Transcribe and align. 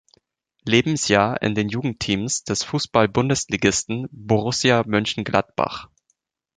Lebensjahr 0.65 1.43
in 1.43 1.53
den 1.53 1.69
Jugendteams 1.69 2.43
des 2.43 2.63
Fußball-Bundesligisten 2.63 4.07
Borussia 4.11 4.81
Mönchengladbach. 4.87 5.89